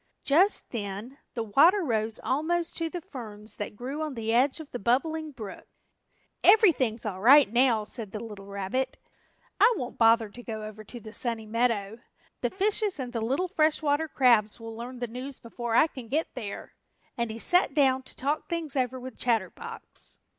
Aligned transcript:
Just 0.23 0.71
then 0.71 1.19
the 1.35 1.43
water 1.43 1.83
rose 1.83 2.19
almost 2.23 2.75
to 2.77 2.89
the 2.89 3.01
ferns 3.01 3.57
that 3.57 3.75
grew 3.75 4.01
on 4.01 4.15
the 4.15 4.33
edge 4.33 4.59
of 4.59 4.71
the 4.71 4.79
Bubbling 4.79 5.29
Brook. 5.31 5.67
"Everything's 6.43 7.05
all 7.05 7.21
right 7.21 7.47
now," 7.53 7.83
said 7.83 8.11
the 8.11 8.19
little 8.19 8.47
rabbit, 8.47 8.97
"I 9.59 9.71
won't 9.77 9.99
bother 9.99 10.29
to 10.29 10.41
go 10.41 10.63
over 10.63 10.83
to 10.83 10.99
the 10.99 11.13
Sunny 11.13 11.45
Meadow. 11.45 11.99
The 12.41 12.49
fishes 12.49 12.99
and 12.99 13.13
the 13.13 13.21
little 13.21 13.47
fresh 13.47 13.83
water 13.83 14.07
crabs 14.07 14.59
will 14.59 14.75
learn 14.75 14.97
the 14.97 15.07
news 15.07 15.39
before 15.39 15.75
I 15.75 15.85
can 15.85 16.07
get 16.07 16.33
there," 16.33 16.73
and 17.15 17.29
he 17.29 17.37
sat 17.37 17.75
down 17.75 18.01
to 18.01 18.15
talk 18.15 18.49
things 18.49 18.75
over 18.75 18.99
with 18.99 19.19
Chatterbox. 19.19 20.17